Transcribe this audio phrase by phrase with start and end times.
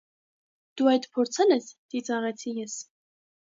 [0.81, 2.83] -Դու այդ փորձե՞լ ես,- ծիծաղեցի ես: